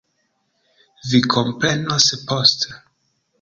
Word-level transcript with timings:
Vi 1.11 1.19
komprenos 1.33 2.09
poste. 2.33 2.81